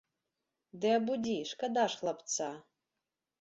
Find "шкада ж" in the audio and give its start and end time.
1.51-2.01